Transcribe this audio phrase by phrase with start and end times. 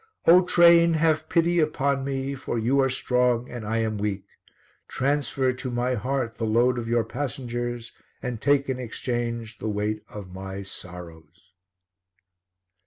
[0.25, 0.95] O Train!
[0.95, 4.25] have pity upon me For you are strong and I am weak,
[4.87, 10.01] Transfer to my heart the load of your passengers And take in exchange the weight
[10.09, 11.51] of my sorrows.